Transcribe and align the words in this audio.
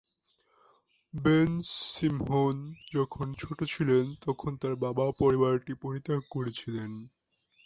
Ben-Simhon 1.13 2.57
যখন 2.91 3.27
ছোট 3.41 3.59
ছিলেন 3.73 4.05
তখন 4.25 4.51
তার 4.61 4.73
বাবা 4.85 5.05
পরিবারটি 5.21 5.73
পরিত্যাগ 5.83 6.21
করেছিলেন। 6.31 6.91